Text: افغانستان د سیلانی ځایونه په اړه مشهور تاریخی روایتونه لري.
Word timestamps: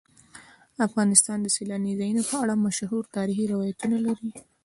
افغانستان 0.87 1.37
د 1.41 1.47
سیلانی 1.55 1.93
ځایونه 1.99 2.23
په 2.29 2.35
اړه 2.43 2.53
مشهور 2.65 3.03
تاریخی 3.17 3.45
روایتونه 3.53 3.97
لري. 4.05 4.29